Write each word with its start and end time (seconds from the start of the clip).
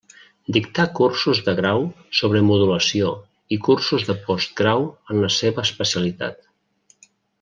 Dictà 0.55 0.83
cursos 0.99 1.41
de 1.49 1.53
grau 1.59 1.83
sobre 2.21 2.41
modulació 2.47 3.11
i 3.57 3.59
cursos 3.67 4.07
de 4.09 4.17
postgrau 4.25 4.89
en 4.95 5.23
la 5.27 5.31
seva 5.37 5.67
especialitat. 5.71 6.43